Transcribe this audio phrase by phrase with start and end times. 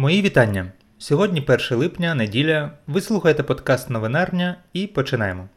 [0.00, 0.72] Мої вітання!
[0.98, 2.70] Сьогодні 1 липня, неділя.
[2.86, 5.48] Ви слухаєте подкаст Новинарня і починаємо.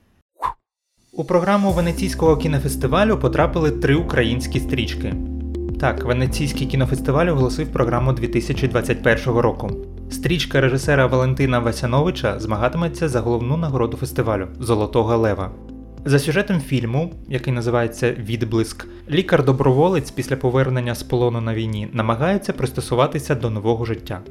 [1.11, 5.13] У програму Венеційського кінофестивалю потрапили три українські стрічки.
[5.79, 9.71] Так, Венеційський кінофестиваль оголосив програму 2021 року.
[10.11, 15.51] Стрічка режисера Валентина Васяновича змагатиметься за головну нагороду фестивалю Золотого Лева.
[16.05, 23.35] За сюжетом фільму, який називається Відблиск, лікар-доброволець після повернення з полону на війні намагається пристосуватися
[23.35, 24.21] до нового життя.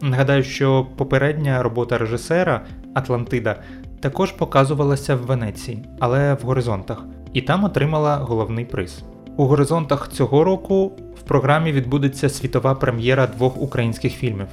[0.00, 2.60] Нагадаю, що попередня робота режисера
[2.94, 3.56] Атлантида
[4.00, 9.02] також показувалася в Венеції, але в горизонтах, і там отримала головний приз.
[9.36, 14.48] У горизонтах цього року в програмі відбудеться світова прем'єра двох українських фільмів.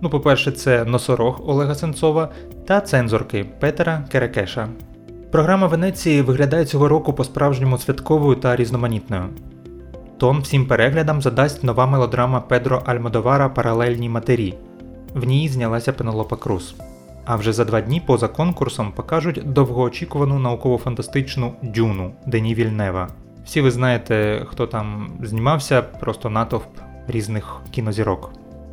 [0.00, 2.28] Ну, по-перше, це Носорог Олега Сенцова
[2.66, 4.68] та цензорки Петера Керекеша.
[5.30, 9.22] Програма Венеції виглядає цього року по-справжньому святковою та різноманітною.
[10.18, 14.54] Тон всім переглядам задасть нова мелодрама Педро Альмодовара Паралельні матері.
[15.14, 16.74] В ній знялася Пенелопа Круз.
[17.24, 23.08] А вже за два дні поза конкурсом покажуть довгоочікувану науково-фантастичну Дюну Дені Вільнева.
[23.44, 28.30] Всі ви знаєте, хто там знімався, просто натовп різних кінозірок.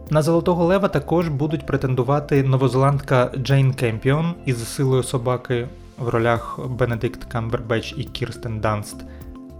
[0.09, 7.23] На Золотого Лева також будуть претендувати новозеландка Джейн Кемпіон із силою собаки в ролях Бенедикт
[7.23, 9.05] Камбербеч і Кірстен Данст,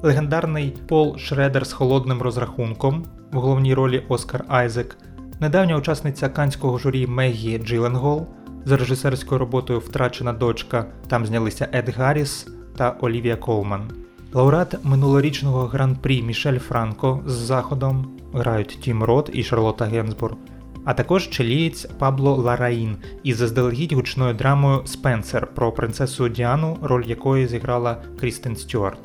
[0.03, 4.97] легендарний Пол Шредер з холодним розрахунком в головній ролі Оскар Айзек,
[5.39, 8.27] недавня учасниця канського журі Мегі Джиленгол
[8.65, 10.85] з режисерською роботою Втрачена дочка.
[11.07, 12.47] Там знялися Ед Гарріс
[12.77, 13.91] та Олівія Колман.
[14.33, 20.37] Лауреат минулорічного гран-прі Мішель Франко з заходом грають Тім Рот і Шарлота Генсбур
[20.85, 27.47] а також чилієць Пабло Лараїн із заздалегідь гучною драмою Спенсер про принцесу Діану, роль якої
[27.47, 28.99] зіграла Крістен Стюарт.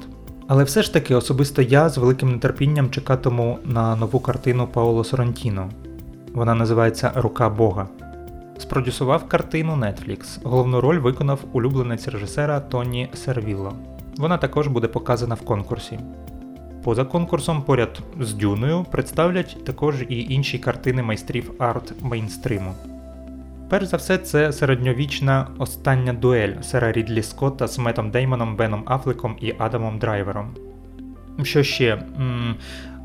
[0.48, 5.70] Але все ж таки особисто я з великим нетерпінням чекатиму на нову картину Паоло Соррентіно.
[6.32, 7.88] Вона називається Рука Бога.
[8.58, 10.38] Спродюсував картину Netflix.
[10.44, 13.72] Головну роль виконав улюбленець режисера Тоні Сервілло.
[14.16, 15.98] Вона також буде показана в конкурсі.
[16.84, 22.74] Поза конкурсом поряд з Дюною представлять також і інші картини майстрів арт мейнстриму.
[23.68, 29.36] Перш за все, це середньовічна остання дуель сера Рідлі Скотта з Метом Деймоном, Беном Афлеком
[29.40, 30.54] і Адамом Драйвером.
[31.42, 32.02] Що ще?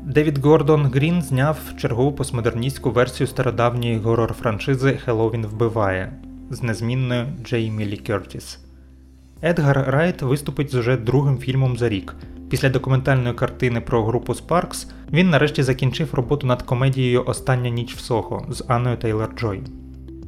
[0.02, 6.12] Девід Гордон Грін зняв чергову постмодерністську версію стародавньої горор франшизи Хеллоуін вбиває
[6.50, 8.58] з незмінною Джеймі Лі Кертіс.
[9.42, 12.14] Едгар Райт виступить з уже другим фільмом за рік.
[12.50, 17.98] Після документальної картини про групу Sparks він нарешті закінчив роботу над комедією Остання ніч в
[17.98, 19.62] Сохо з Анною Тейлор Джой.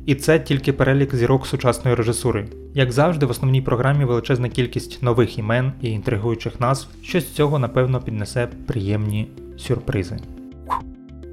[0.06, 2.49] І це тільки перелік зірок сучасної режисури.
[2.75, 7.59] Як завжди, в основній програмі величезна кількість нових імен і інтригуючих назв, щось з цього
[7.59, 10.17] напевно піднесе приємні сюрпризи.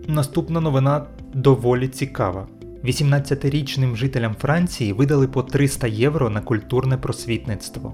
[0.08, 2.48] Наступна новина доволі цікава.
[2.84, 7.94] 18-річним жителям Франції видали по 300 євро на культурне просвітництво.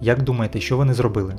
[0.00, 1.34] Як думаєте, що вони зробили?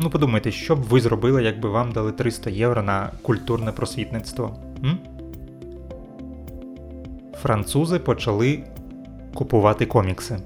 [0.00, 4.56] Ну подумайте, що б ви зробили, якби вам дали 300 євро на культурне просвітництво?
[4.84, 4.98] М?
[7.42, 8.64] Французи почали
[9.34, 10.38] купувати комікси.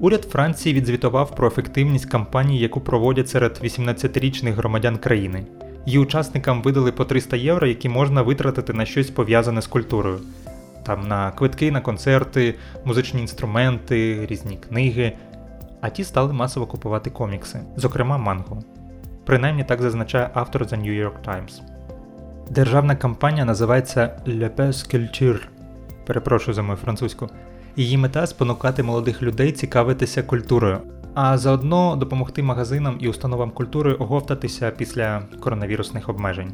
[0.00, 5.46] Уряд Франції відзвітував про ефективність кампанії, яку проводять серед 18-річних громадян країни.
[5.86, 10.20] Її учасникам видали по 300 євро, які можна витратити на щось пов'язане з культурою.
[10.86, 15.12] Там на квитки, на концерти, музичні інструменти, різні книги
[15.80, 18.62] а ті стали масово купувати комікси, зокрема манго.
[19.24, 21.62] Принаймні так зазначає автор The New York Times.
[22.50, 25.40] Державна кампанія називається Le Pes Culture.
[26.06, 27.28] Перепрошую за мою французьку.
[27.76, 30.78] Її мета спонукати молодих людей цікавитися культурою,
[31.14, 36.52] а заодно допомогти магазинам і установам культури оговтатися після коронавірусних обмежень.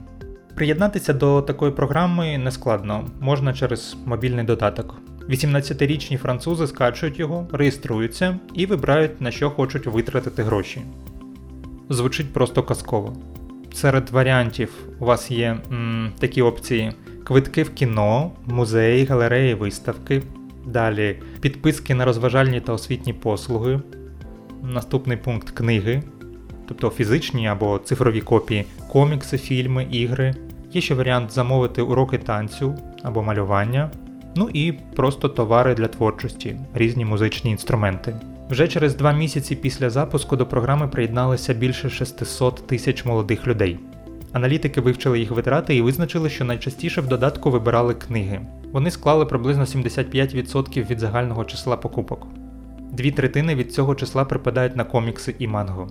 [0.55, 4.95] Приєднатися до такої програми нескладно, можна через мобільний додаток.
[5.29, 10.81] 18-річні французи скачують його, реєструються і вибирають на що хочуть витратити гроші.
[11.89, 13.17] Звучить просто казково.
[13.75, 16.93] Серед варіантів у вас є м, такі опції:
[17.25, 20.23] квитки в кіно, музеї, галереї, виставки.
[20.67, 23.81] Далі підписки на розважальні та освітні послуги.
[24.63, 26.03] Наступний пункт книги,
[26.69, 30.35] тобто фізичні або цифрові копії, комікси, фільми, ігри.
[30.73, 33.91] Є ще варіант замовити уроки танцю або малювання.
[34.39, 38.17] Ну і просто товари для творчості, різні музичні інструменти.
[38.51, 43.79] Вже через два місяці після запуску до програми приєдналися більше 600 тисяч молодих людей.
[44.33, 48.41] Аналітики вивчили їх витрати і визначили, що найчастіше в додатку вибирали книги.
[48.73, 52.27] Вони склали приблизно 75% від загального числа покупок.
[52.93, 55.89] Дві третини від цього числа припадають на комікси і манго.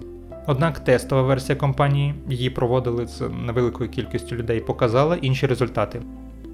[0.47, 6.01] Однак тестова версія компанії, її проводили з невеликою кількістю людей, показала інші результати.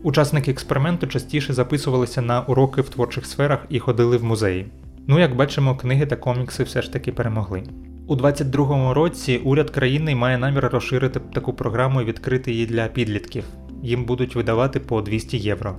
[0.03, 4.65] Учасники експерименту частіше записувалися на уроки в творчих сферах і ходили в музеї.
[5.07, 7.63] Ну, як бачимо, книги та комікси все ж таки перемогли.
[8.07, 13.44] У 2022 році уряд країни має намір розширити таку програму і відкрити її для підлітків.
[13.83, 15.75] Їм будуть видавати по 200 євро.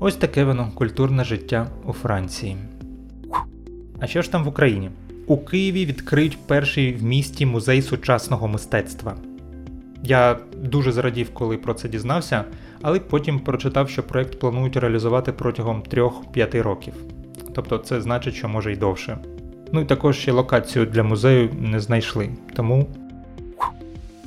[0.00, 2.56] Ось таке воно культурне життя у Франції.
[4.00, 4.90] А що ж там в Україні?
[5.26, 9.14] У Києві відкриють перший в місті музей сучасного мистецтва.
[10.02, 12.44] Я дуже зрадів, коли про це дізнався,
[12.82, 16.94] але потім прочитав, що проект планують реалізувати протягом 3-5 років.
[17.54, 19.18] Тобто це значить, що може й довше.
[19.72, 22.30] Ну і також ще локацію для музею не знайшли.
[22.54, 22.86] Тому.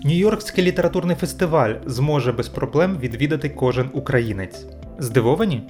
[0.05, 4.65] Нью-Йоркський літературний фестиваль зможе без проблем відвідати кожен українець.
[4.99, 5.61] Здивовані?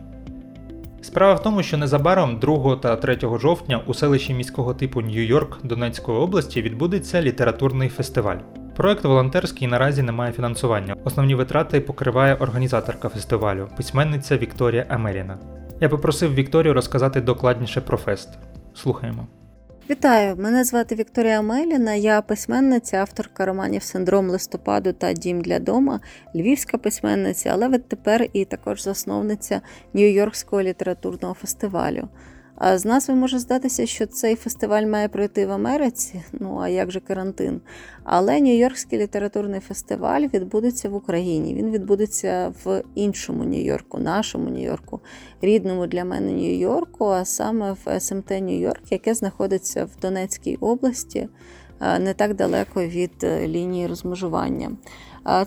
[1.01, 6.17] Справа в тому, що незабаром 2 та 3 жовтня у селищі міського типу Нью-Йорк Донецької
[6.17, 8.37] області відбудеться літературний фестиваль.
[8.75, 10.95] Проект волонтерський наразі не має фінансування.
[11.03, 15.37] Основні витрати покриває організаторка фестивалю, письменниця Вікторія Амеріна.
[15.81, 18.29] Я попросив Вікторію розказати докладніше про фест.
[18.75, 19.27] Слухаємо.
[19.89, 21.93] Вітаю, мене звати Вікторія Меліна.
[21.93, 25.99] Я письменниця, авторка романів Синдром листопаду та Дім для дома,
[26.35, 29.61] львівська письменниця, але відтепер і також засновниця
[29.93, 32.07] Нью-Йоркського літературного фестивалю.
[32.61, 36.99] З назви може здатися, що цей фестиваль має пройти в Америці, ну а як же
[36.99, 37.61] карантин.
[38.03, 41.55] Але Нью-Йоркський літературний фестиваль відбудеться в Україні.
[41.55, 44.99] Він відбудеться в іншому Нью-Йорку, нашому Нью-Йорку,
[45.41, 51.29] рідному для мене Нью-Йорку, а саме в СМТ Нью-Йорк, яке знаходиться в Донецькій області,
[51.99, 54.71] не так далеко від е, лінії розмежування.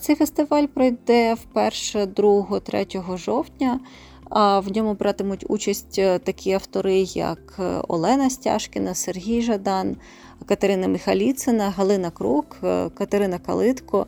[0.01, 3.81] Цей фестиваль пройде вперше 2-3 жовтня.
[4.31, 9.97] В ньому братимуть участь е, такі автори, як е, Олена Стяжкіна, Сергій Жадан,
[10.47, 14.07] Катерина Михаліцина, Галина Крук, е, Катерина Калитко.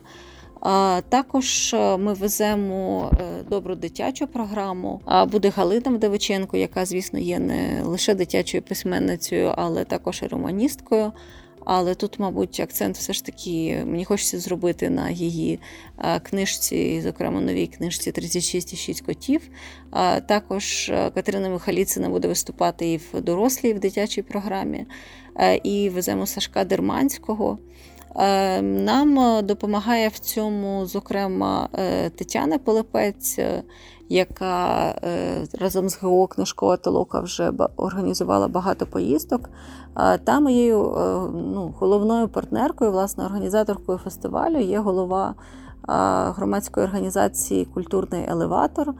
[1.08, 3.10] Також ми веземо
[3.50, 5.00] добру дитячу програму.
[5.32, 11.12] Буде Галина Вдовиченко, яка, звісно, є не лише дитячою письменницею, але також і романісткою.
[11.70, 15.60] Але тут, мабуть, акцент все ж таки мені хочеться зробити на її
[16.22, 19.40] книжці, зокрема новій книжці «36,6 котів.
[20.26, 24.86] Також Катерина Михаліцина буде виступати і в дорослій в дитячій програмі.
[25.62, 27.58] І веземо Сашка Дерманського.
[28.62, 33.38] Нам допомагає в цьому, зокрема, е, Тетяна Полепець,
[34.08, 39.50] яка е, разом з ГО Книжкова Толока вже організувала багато поїздок.
[40.24, 45.34] Та моєю е, ну, головною партнеркою, власне, організаторкою фестивалю є голова
[46.36, 48.94] громадської організації Культурний елеватор,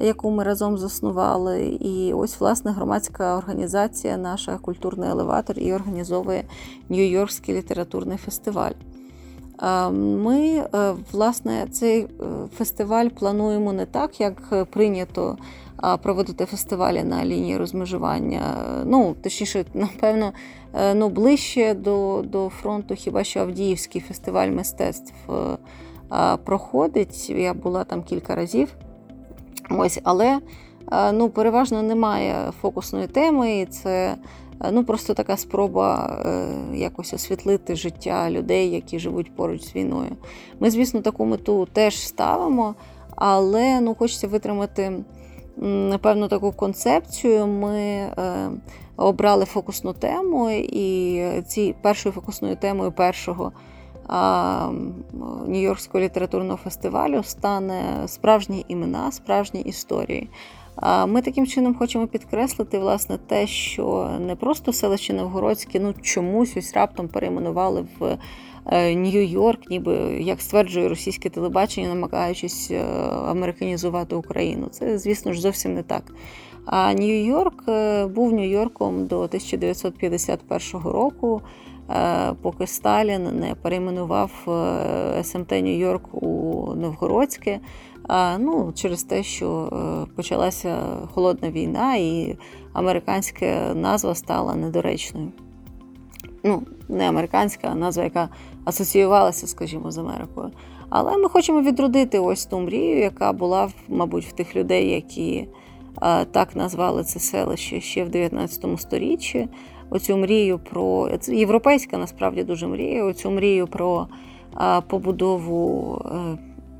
[0.00, 1.66] яку ми разом заснували.
[1.66, 6.44] І ось, власне, громадська організація, наша культурний елеватор, і організовує
[6.90, 8.72] Нью-Йоркський літературний фестиваль.
[9.92, 10.38] Ми,
[10.74, 12.06] е, власне, цей е,
[12.56, 15.38] фестиваль плануємо не так, як прийнято
[16.02, 18.42] проводити фестивалі на лінії розмежування.
[18.84, 20.32] Ну, точніше, напевно,
[20.74, 25.14] е, ну, ближче до до фронту, хіба що Авдіївський фестиваль мистецтв
[26.44, 27.30] проходить.
[27.30, 28.76] Я була там кілька разів.
[29.70, 30.38] Ось, Але
[31.12, 33.58] ну, переважно немає фокусної теми.
[33.58, 34.16] і це
[34.72, 36.46] Ну, Просто така спроба е,
[36.76, 40.16] якось освітлити життя людей, які живуть поруч з війною.
[40.60, 42.74] Ми, звісно, таку мету теж ставимо,
[43.16, 44.92] але ну, хочеться витримати
[45.56, 47.46] напевно таку концепцію.
[47.46, 48.50] Ми е,
[48.96, 53.52] обрали фокусну тему, і ці першою фокусною темою першого
[55.48, 60.30] Нью-Йоркського літературного фестивалю стане справжні імена, справжні історії.
[61.06, 66.74] Ми таким чином хочемо підкреслити власне те, що не просто селище Новгородське, ну чомусь ось
[66.74, 68.18] раптом перейменували в
[68.66, 72.84] е, Нью-Йорк, ніби як стверджує російське телебачення, намагаючись е,
[73.28, 74.66] американізувати Україну.
[74.70, 76.02] Це, звісно ж, зовсім не так.
[76.66, 81.42] А Нью-Йорк е, був Нью-Йорком до 1951 року.
[82.42, 84.30] Поки Сталін не перейменував
[85.22, 87.60] СМТ Нью-Йорк у Новгородське,
[88.38, 90.76] ну, через те, що е, почалася
[91.14, 92.36] холодна війна, і
[92.72, 95.32] американська назва стала недоречною.
[96.44, 98.28] Ну, не американська, а назва, яка
[98.64, 100.50] асоціювалася, скажімо, з Америкою.
[100.88, 105.48] Але ми хочемо відродити ось ту мрію, яка була, мабуть, в тих людей, які
[106.30, 109.48] так назвали це селище ще в 19 сторіччі.
[109.90, 113.04] Оцю мрію про європейська насправді дуже мрія.
[113.04, 114.06] Оцю мрію про
[114.86, 116.38] побудову е,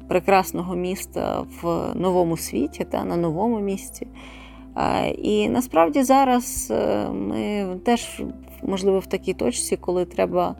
[0.08, 4.06] прекрасного міста в новому світі та на новому місці.
[5.18, 8.22] І насправді зараз е, ми теж,
[8.62, 10.54] можливо, в такій точці, коли треба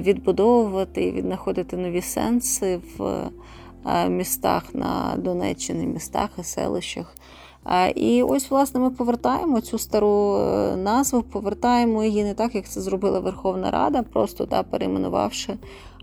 [0.00, 3.30] відбудовувати і віднаходити нові сенси в
[4.08, 7.16] містах на Донеччині, містах і селищах.
[7.94, 12.80] І ось, власне, ми повертаємо цю стару е, назву, повертаємо її не так, як це
[12.80, 15.54] зробила Верховна Рада, просто та перейменувавши,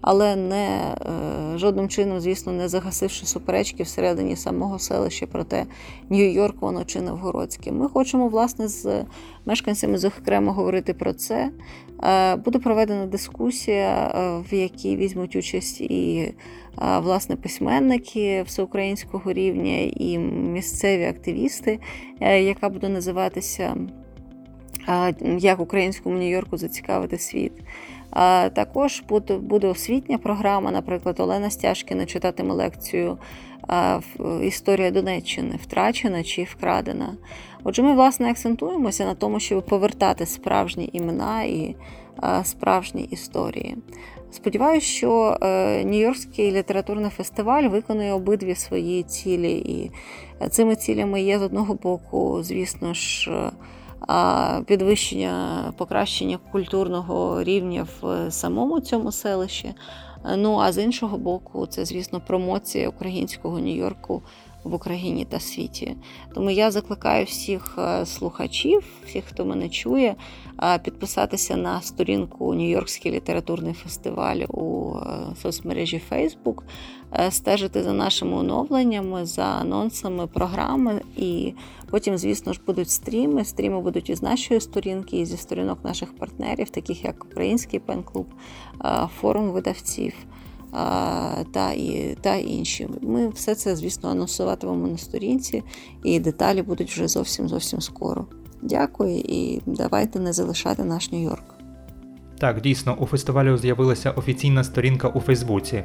[0.02, 5.66] але не е, жодним чином, звісно, не загасивши суперечки всередині самого селища про те,
[6.10, 7.72] Нью-Йорк, воно чи Новгородське.
[7.72, 9.06] Ми хочемо, власне, з
[9.46, 11.52] мешканцями окремо говорити про це.
[12.04, 14.14] Е, буде проведена дискусія,
[14.52, 16.34] в якій візьмуть участь і
[16.82, 21.80] власне письменники всеукраїнського рівня і місцеві активісти,
[22.20, 23.76] е, яка буде називатися
[25.40, 27.52] Як українському Нью-Йорку зацікавити світ.
[28.54, 33.18] Також буде освітня програма, наприклад, Олена Стяжкіна читатиме лекцію
[34.44, 37.18] Історія Донеччини втрачена чи вкрадена.
[37.64, 41.76] Отже, ми, власне, акцентуємося на тому, щоб повертати справжні імена і
[42.44, 43.78] справжні історії.
[44.32, 45.46] Сподіваюся, що е,
[45.86, 49.92] Нью-Йоркський літературний фестиваль виконує обидві свої цілі, і
[50.50, 53.32] цими цілями є з одного боку, звісно ж,
[54.66, 59.74] підвищення покращення культурного рівня в самому цьому селищі.
[60.38, 64.22] Ну а з іншого боку, це, звісно, промоція українського Нью-Йорку
[64.64, 65.96] в Україні та світі.
[66.34, 70.16] Тому я закликаю всіх е, слухачів, всіх, хто мене чує,
[70.64, 76.62] е, підписатися на сторінку Нью-Йоркський літературний фестиваль у е, соцмережі Facebook,
[77.30, 81.02] стежити за нашими оновленнями, за анонсами програми.
[81.18, 81.54] І
[81.90, 83.46] потім, звісно ж, будуть стріми.
[83.46, 88.28] Стріми будуть із нашої сторінки, і зі сторінок наших партнерів, таких як Український пен-клуб,
[89.20, 90.14] форум видавців
[91.52, 92.88] та і, та інші.
[93.02, 95.64] Ми все це, звісно, анонсуватимемо на сторінці,
[96.04, 98.26] і деталі будуть вже зовсім зовсім скоро.
[98.62, 101.44] Дякую і давайте не залишати наш Нью-Йорк.
[102.40, 105.84] Так, дійсно, у фестивалю з'явилася офіційна сторінка у Фейсбуці.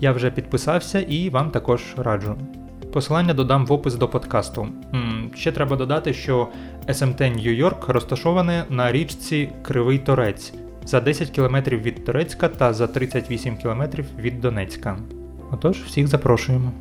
[0.00, 2.36] Я вже підписався і вам також раджу.
[2.92, 4.68] Посилання додам в опис до подкасту.
[5.34, 6.48] Ще треба додати, що
[6.92, 10.52] СМТ Нью-Йорк розташоване на річці Кривий Торець,
[10.90, 13.82] за 10 км від Турецька та за 38 км
[14.18, 14.98] від Донецька.
[15.50, 16.72] Отож, всіх запрошуємо.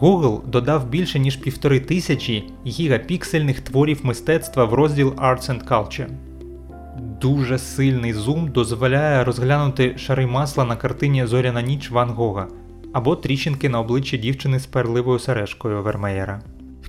[0.00, 6.08] Google додав більше ніж півтори тисячі гігапіксельних творів мистецтва в розділ Arts and Culture.
[7.20, 12.48] Дуже сильний зум дозволяє розглянути шари масла на картині Зоряна ніч Ван Гога
[12.92, 16.40] або тріщинки на обличчі дівчини з перливою сережкою Вермеєра.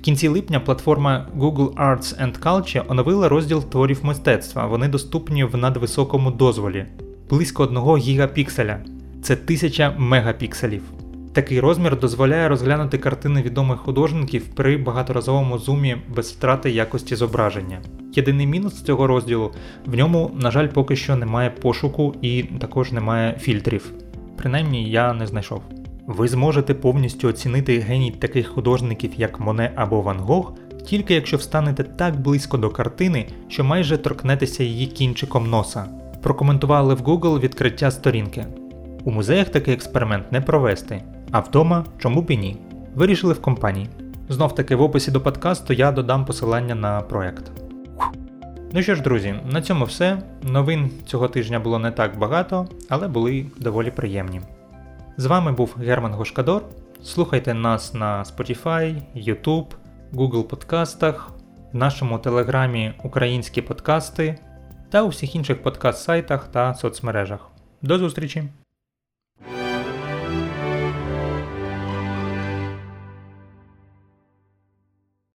[0.07, 4.65] Кінці липня платформа Google Arts and Culture оновила розділ творів мистецтва.
[4.65, 6.85] Вони доступні в надвисокому дозволі
[7.29, 8.79] близько 1 гігапікселя.
[9.21, 10.81] Це 1000 мегапікселів.
[11.33, 17.79] Такий розмір дозволяє розглянути картини відомих художників при багаторазовому зумі без втрати якості зображення.
[18.13, 19.51] Єдиний мінус цього розділу
[19.85, 23.91] в ньому, на жаль, поки що немає пошуку і також немає фільтрів.
[24.37, 25.61] Принаймні я не знайшов.
[26.07, 30.53] Ви зможете повністю оцінити геній таких художників, як Моне або Ван Гог,
[30.85, 35.85] тільки якщо встанете так близько до картини, що майже торкнетеся її кінчиком носа.
[36.21, 38.45] Прокоментували в Google відкриття сторінки.
[39.03, 42.57] У музеях такий експеримент не провести, а вдома чому б і ні.
[42.95, 43.89] Вирішили в компанії.
[44.29, 47.51] Знов таки в описі до подкасту я додам посилання на проект.
[48.73, 50.17] Ну що ж, друзі, на цьому все.
[50.43, 54.41] Новин цього тижня було не так багато, але були доволі приємні.
[55.19, 56.63] З вами був Герман Гошкадор.
[57.03, 59.65] Слухайте нас на Spotify, YouTube,
[60.13, 61.31] Google подкастах,
[61.73, 64.39] в нашому телеграмі Українські подкасти
[64.89, 67.51] та у всіх інших подкаст-сайтах та соцмережах.
[67.81, 68.43] До зустрічі!